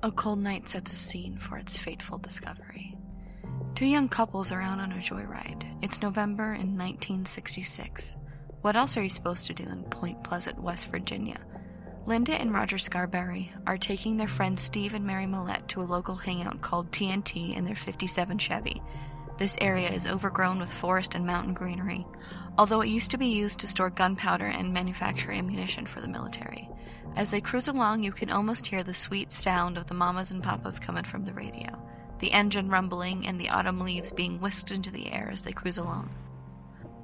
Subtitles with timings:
[0.00, 2.96] A cold night sets a scene for its fateful discovery.
[3.74, 5.66] Two young couples are out on a joyride.
[5.82, 8.14] It's November in 1966.
[8.60, 11.40] What else are you supposed to do in Point Pleasant, West Virginia?
[12.06, 16.14] Linda and Roger Scarberry are taking their friends Steve and Mary Mallette to a local
[16.14, 18.80] hangout called TNT in their 57 Chevy.
[19.38, 22.04] This area is overgrown with forest and mountain greenery,
[22.58, 26.68] although it used to be used to store gunpowder and manufacture ammunition for the military.
[27.14, 30.42] As they cruise along, you can almost hear the sweet sound of the mamas and
[30.42, 31.68] papas coming from the radio,
[32.18, 35.78] the engine rumbling, and the autumn leaves being whisked into the air as they cruise
[35.78, 36.12] along.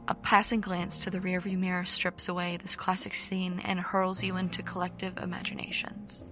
[0.09, 4.37] A passing glance to the rearview mirror strips away this classic scene and hurls you
[4.37, 6.31] into collective imaginations.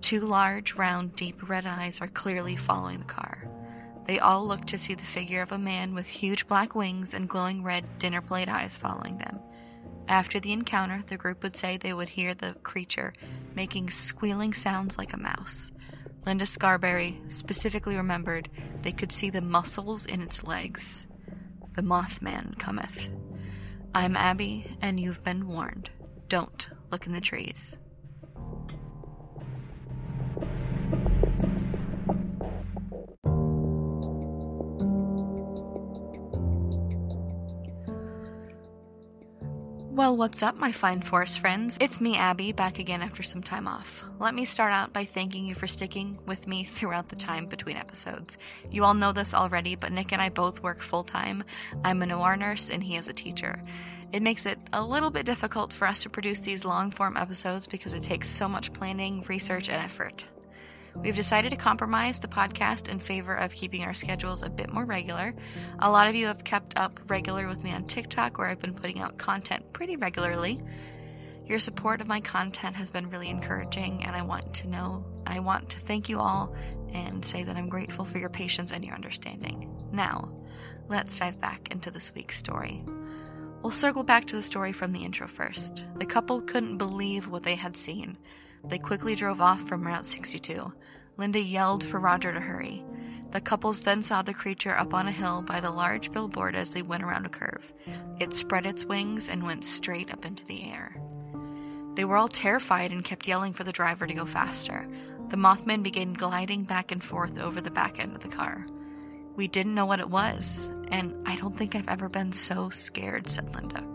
[0.00, 3.39] Two large, round, deep red eyes are clearly following the car.
[4.06, 7.28] They all looked to see the figure of a man with huge black wings and
[7.28, 9.38] glowing red dinner plate eyes following them.
[10.08, 13.12] After the encounter, the group would say they would hear the creature
[13.54, 15.72] making squealing sounds like a mouse.
[16.26, 18.48] Linda Scarberry specifically remembered
[18.82, 21.06] they could see the muscles in its legs.
[21.74, 23.10] The Mothman cometh.
[23.94, 25.90] I'm Abby, and you've been warned.
[26.28, 27.78] Don't look in the trees.
[40.00, 41.76] Well, what's up, my fine forest friends?
[41.78, 44.02] It's me, Abby, back again after some time off.
[44.18, 47.76] Let me start out by thanking you for sticking with me throughout the time between
[47.76, 48.38] episodes.
[48.70, 51.44] You all know this already, but Nick and I both work full time.
[51.84, 53.62] I'm an OR nurse, and he is a teacher.
[54.10, 57.66] It makes it a little bit difficult for us to produce these long form episodes
[57.66, 60.26] because it takes so much planning, research, and effort.
[60.96, 64.84] We've decided to compromise the podcast in favor of keeping our schedules a bit more
[64.84, 65.34] regular.
[65.78, 68.74] A lot of you have kept up regular with me on TikTok, where I've been
[68.74, 70.60] putting out content pretty regularly.
[71.46, 75.40] Your support of my content has been really encouraging, and I want to know, I
[75.40, 76.54] want to thank you all
[76.92, 79.68] and say that I'm grateful for your patience and your understanding.
[79.92, 80.32] Now,
[80.88, 82.84] let's dive back into this week's story.
[83.62, 85.86] We'll circle back to the story from the intro first.
[85.96, 88.16] The couple couldn't believe what they had seen.
[88.64, 90.72] They quickly drove off from Route 62.
[91.16, 92.84] Linda yelled for Roger to hurry.
[93.30, 96.72] The couples then saw the creature up on a hill by the large billboard as
[96.72, 97.72] they went around a curve.
[98.18, 101.00] It spread its wings and went straight up into the air.
[101.94, 104.88] They were all terrified and kept yelling for the driver to go faster.
[105.28, 108.66] The Mothman began gliding back and forth over the back end of the car.
[109.36, 113.28] We didn't know what it was, and I don't think I've ever been so scared,
[113.28, 113.89] said Linda.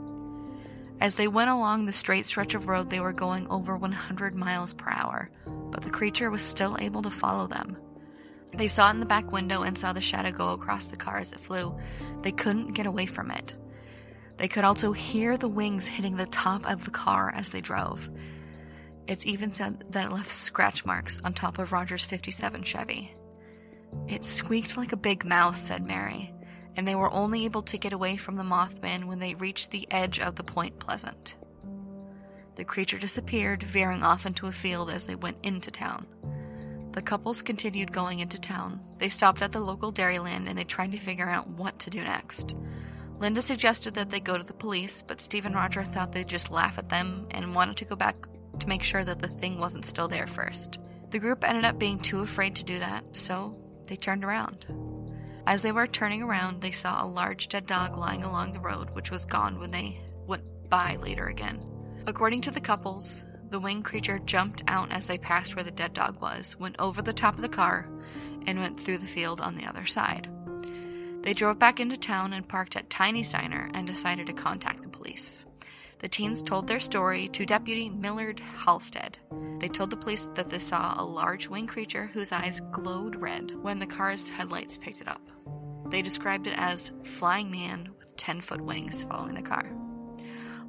[1.01, 4.73] As they went along the straight stretch of road, they were going over 100 miles
[4.73, 5.29] per hour,
[5.71, 7.77] but the creature was still able to follow them.
[8.53, 11.17] They saw it in the back window and saw the shadow go across the car
[11.17, 11.77] as it flew.
[12.21, 13.55] They couldn't get away from it.
[14.37, 18.09] They could also hear the wings hitting the top of the car as they drove.
[19.07, 23.13] It's even said that it left scratch marks on top of Roger's 57 Chevy.
[24.07, 26.34] It squeaked like a big mouse, said Mary
[26.75, 29.87] and they were only able to get away from the Mothman when they reached the
[29.91, 31.35] edge of the Point Pleasant.
[32.55, 36.07] The creature disappeared, veering off into a field as they went into town.
[36.93, 38.79] The couples continued going into town.
[38.99, 42.01] They stopped at the local Dairyland and they tried to figure out what to do
[42.01, 42.55] next.
[43.19, 46.51] Linda suggested that they go to the police, but Steve and Roger thought they'd just
[46.51, 48.15] laugh at them and wanted to go back
[48.59, 50.79] to make sure that the thing wasn't still there first.
[51.11, 53.57] The group ended up being too afraid to do that, so
[53.87, 54.65] they turned around.
[55.47, 58.89] As they were turning around, they saw a large dead dog lying along the road,
[58.91, 61.59] which was gone when they went by later again.
[62.07, 65.93] According to the couples, the winged creature jumped out as they passed where the dead
[65.93, 67.87] dog was, went over the top of the car,
[68.47, 70.29] and went through the field on the other side.
[71.21, 74.89] They drove back into town and parked at Tiny's Diner and decided to contact the
[74.89, 75.45] police.
[75.99, 79.17] The teens told their story to Deputy Millard Halstead.
[79.59, 83.51] They told the police that they saw a large winged creature whose eyes glowed red
[83.61, 85.21] when the car's headlights picked it up.
[85.87, 89.71] They described it as flying man with 10 foot wings following the car.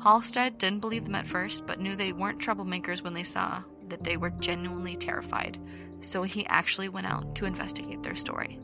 [0.02, 4.04] Halstead didn't believe them at first, but knew they weren't troublemakers when they saw that
[4.04, 5.58] they were genuinely terrified,
[6.00, 8.60] so he actually went out to investigate their story.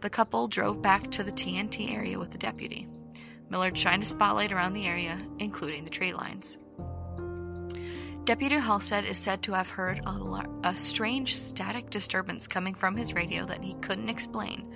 [0.00, 2.86] The couple drove back to the TNT area with the deputy.
[3.48, 6.58] Millard shined a spotlight around the area, including the tree lines.
[8.24, 13.12] Deputy Halstead is said to have heard a, a, strange static disturbance coming from his
[13.12, 14.66] radio that he couldn't explain,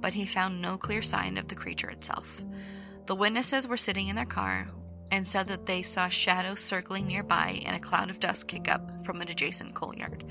[0.00, 2.44] but he found no clear sign of the creature itself.
[3.06, 4.68] The witnesses were sitting in their car
[5.10, 9.04] and said that they saw shadows circling nearby and a cloud of dust kick up
[9.04, 10.24] from an adjacent coal yard.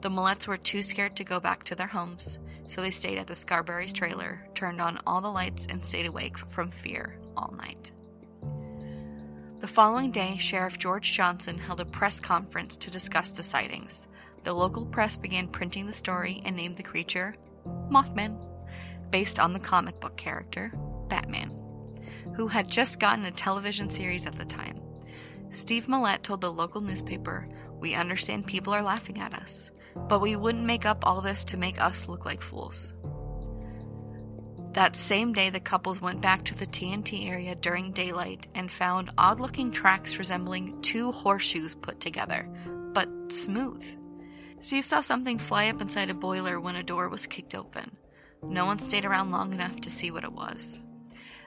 [0.00, 3.26] The Mallettes were too scared to go back to their homes, so they stayed at
[3.26, 7.92] the Scarberry's trailer, turned on all the lights, and stayed awake from fear all night.
[9.60, 14.06] The following day, Sheriff George Johnson held a press conference to discuss the sightings.
[14.44, 17.34] the local press began printing the story and named the creature
[17.90, 18.38] Mothman,
[19.10, 20.72] based on the comic book character
[21.08, 21.50] Batman,
[22.34, 24.78] who had just gotten a television series at the time.
[25.50, 29.70] Steve Mallette told the local newspaper, We understand people are laughing at us,
[30.08, 32.92] but we wouldn't make up all this to make us look like fools.
[34.72, 39.10] That same day, the couples went back to the TNT area during daylight and found
[39.16, 42.48] odd looking tracks resembling two horseshoes put together,
[42.92, 43.84] but smooth.
[44.60, 47.96] Steve saw something fly up inside a boiler when a door was kicked open.
[48.42, 50.82] No one stayed around long enough to see what it was.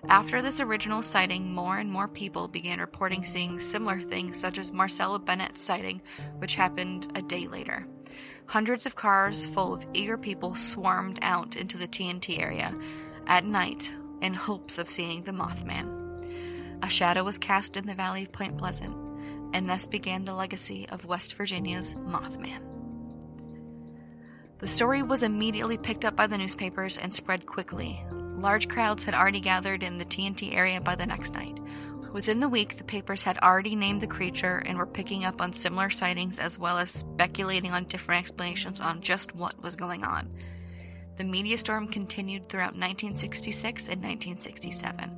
[0.07, 4.71] After this original sighting, more and more people began reporting seeing similar things, such as
[4.71, 6.01] Marcella Bennett's sighting,
[6.37, 7.87] which happened a day later.
[8.47, 12.73] Hundreds of cars full of eager people swarmed out into the TNT area
[13.27, 13.91] at night
[14.21, 15.99] in hopes of seeing the Mothman.
[16.83, 18.95] A shadow was cast in the valley of Point Pleasant,
[19.53, 22.70] and thus began the legacy of West Virginia's Mothman.
[24.61, 27.99] The story was immediately picked up by the newspapers and spread quickly.
[28.11, 31.59] Large crowds had already gathered in the TNT area by the next night.
[32.13, 35.51] Within the week, the papers had already named the creature and were picking up on
[35.51, 40.31] similar sightings as well as speculating on different explanations on just what was going on.
[41.17, 45.11] The media storm continued throughout 1966 and 1967.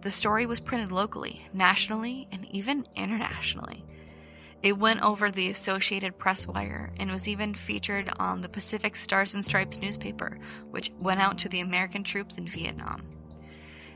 [0.00, 3.84] The story was printed locally, nationally, and even internationally.
[4.66, 9.36] It went over the Associated Press wire and was even featured on the Pacific Stars
[9.36, 10.40] and Stripes newspaper,
[10.72, 13.00] which went out to the American troops in Vietnam.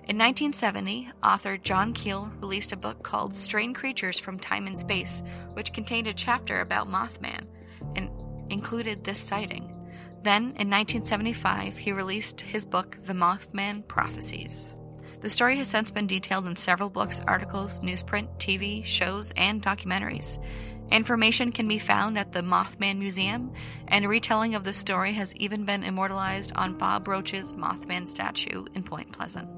[0.06, 5.24] In 1970, author John Keel released a book called Strange Creatures from Time and Space,
[5.54, 7.48] which contained a chapter about Mothman
[7.96, 8.08] and
[8.48, 9.74] included this sighting.
[10.22, 14.76] Then, in 1975, he released his book, The Mothman Prophecies.
[15.20, 20.42] The story has since been detailed in several books, articles, newsprint, TV, shows, and documentaries.
[20.90, 23.52] Information can be found at the Mothman Museum,
[23.88, 28.64] and a retelling of the story has even been immortalized on Bob Roach's Mothman statue
[28.74, 29.48] in Point Pleasant.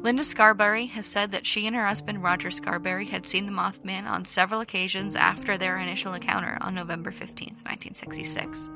[0.00, 4.06] Linda Scarberry has said that she and her husband Roger Scarberry had seen the Mothman
[4.06, 8.70] on several occasions after their initial encounter on November 15, 1966.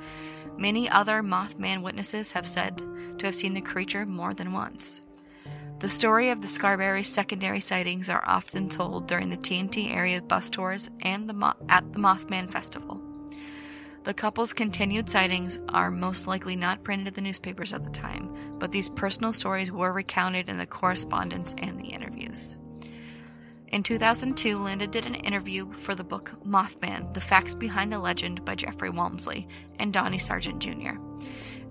[0.56, 2.78] Many other Mothman witnesses have said
[3.18, 5.02] to have seen the creature more than once.
[5.82, 10.48] The story of the Scarberry secondary sightings are often told during the TNT area bus
[10.48, 13.02] tours and the Mo- at the Mothman Festival.
[14.04, 18.32] The couple's continued sightings are most likely not printed in the newspapers at the time,
[18.60, 22.58] but these personal stories were recounted in the correspondence and the interviews.
[23.66, 28.44] In 2002, Linda did an interview for the book Mothman The Facts Behind the Legend
[28.44, 29.48] by Jeffrey Wamsley
[29.80, 30.92] and Donnie Sergent Jr.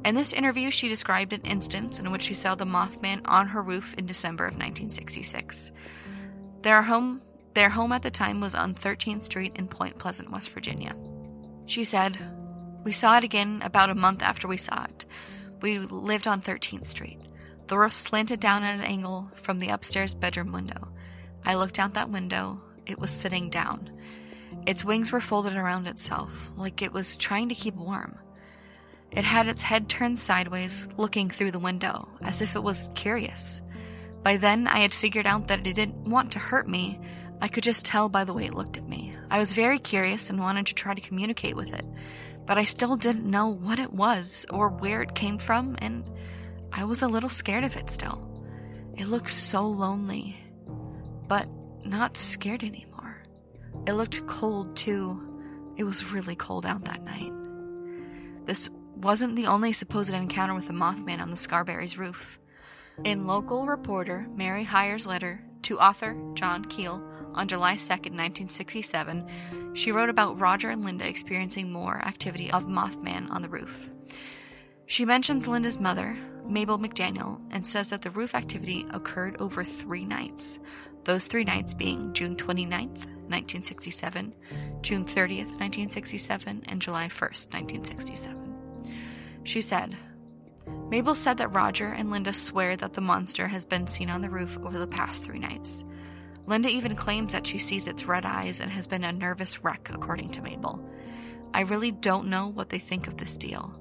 [0.03, 3.62] In this interview, she described an instance in which she saw the Mothman on her
[3.62, 5.71] roof in December of 1966.
[6.63, 7.21] Their home,
[7.53, 10.95] their home at the time was on 13th Street in Point Pleasant, West Virginia.
[11.68, 12.18] She said,
[12.83, 15.06] We saw it again about a month after we saw it.
[15.62, 17.19] We lived on 13th Street.
[17.68, 20.89] The roof slanted down at an angle from the upstairs bedroom window.
[21.45, 22.59] I looked out that window.
[22.88, 23.92] It was sitting down.
[24.65, 28.18] Its wings were folded around itself, like it was trying to keep warm.
[29.12, 33.62] It had its head turned sideways, looking through the window, as if it was curious.
[34.24, 37.00] By then, I had figured out that it didn't want to hurt me.
[37.42, 39.16] I could just tell by the way it looked at me.
[39.30, 41.85] I was very curious and wanted to try to communicate with it,
[42.45, 46.09] but I still didn't know what it was or where it came from, and
[46.71, 48.30] I was a little scared of it still.
[48.95, 50.38] It looked so lonely,
[51.28, 51.47] but
[51.83, 53.24] not scared anymore.
[53.88, 55.19] It looked cold too.
[55.76, 57.33] It was really cold out that night.
[58.45, 58.69] This
[59.02, 62.40] wasn't the only supposed encounter with the Mothman on the Scarberry's roof.
[63.04, 67.04] In local reporter Mary Hyre's letter to author John Keel
[67.34, 73.31] on July 2, 1967, she wrote about Roger and Linda experiencing more activity of Mothman
[73.31, 73.90] on the roof.
[74.86, 76.16] She mentions Linda's mother,
[76.46, 80.60] Mabel McDaniel, and says that the roof activity occurred over three nights,
[81.06, 84.36] those three nights being June 29th, 1967,
[84.81, 88.51] June 30th, 1967, and July 1st, 1967.
[89.44, 89.95] She said,
[90.90, 94.30] Mabel said that Roger and Linda swear that the monster has been seen on the
[94.30, 95.83] roof over the past three nights.
[96.48, 99.90] Linda even claims that she sees its red eyes and has been a nervous wreck,
[99.94, 100.86] according to Mabel.
[101.54, 103.78] I really don't know what they think of this deal.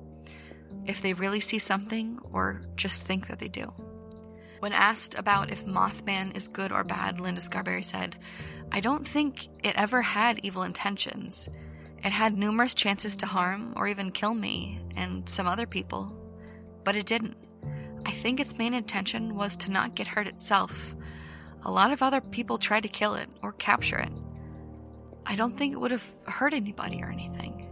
[0.86, 3.72] If they really see something or just think that they do.
[4.60, 8.16] When asked about if Mothman is good or bad, Linda Scarberry said,
[8.70, 11.48] I don't think it ever had evil intentions.
[12.02, 16.12] It had numerous chances to harm or even kill me and some other people,
[16.82, 17.36] but it didn't.
[18.06, 20.96] I think its main intention was to not get hurt itself.
[21.64, 24.12] A lot of other people tried to kill it or capture it.
[25.26, 27.68] I don't think it would have hurt anybody or anything.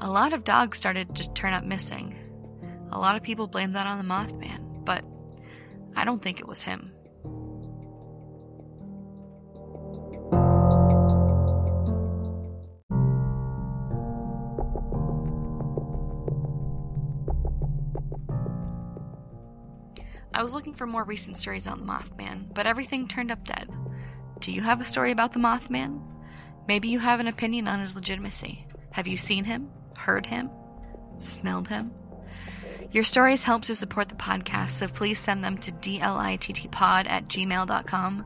[0.00, 2.14] A lot of dogs started to turn up missing.
[2.92, 5.04] A lot of people blame that on the Mothman, but
[5.96, 6.92] I don't think it was him.
[20.46, 23.68] Was looking for more recent stories on the Mothman, but everything turned up dead.
[24.38, 26.00] Do you have a story about the Mothman?
[26.68, 28.64] Maybe you have an opinion on his legitimacy.
[28.92, 29.70] Have you seen him?
[29.96, 30.48] Heard him?
[31.16, 31.90] Smelled him?
[32.92, 38.24] Your stories help to support the podcast, so please send them to dlittpod at gmail.com.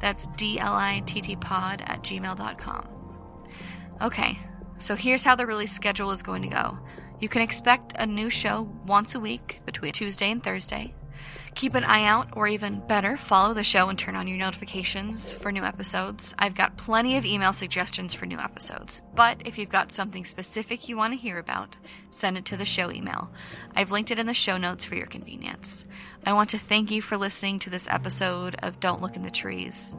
[0.00, 2.88] That's dlittpod at gmail.com.
[4.00, 4.38] Okay,
[4.78, 6.78] so here's how the release schedule is going to go.
[7.18, 10.94] You can expect a new show once a week between Tuesday and Thursday.
[11.54, 15.32] Keep an eye out, or even better, follow the show and turn on your notifications
[15.32, 16.34] for new episodes.
[16.38, 20.88] I've got plenty of email suggestions for new episodes, but if you've got something specific
[20.88, 21.76] you want to hear about,
[22.10, 23.32] send it to the show email.
[23.74, 25.84] I've linked it in the show notes for your convenience.
[26.24, 29.30] I want to thank you for listening to this episode of Don't Look in the
[29.30, 29.94] Trees.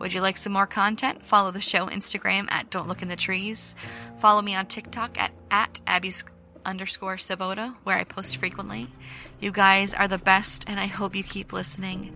[0.00, 1.24] Would you like some more content?
[1.24, 3.74] Follow the show Instagram at Don't Look in the Trees.
[4.18, 6.24] Follow me on TikTok at, at Abby's
[6.64, 8.88] underscore Sabota, where I post frequently.
[9.40, 12.14] You guys are the best, and I hope you keep listening.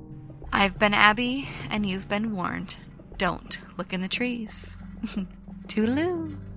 [0.52, 2.76] I've been Abby, and you've been warned.
[3.16, 4.78] Don't look in the trees.
[5.66, 6.47] Toodaloo.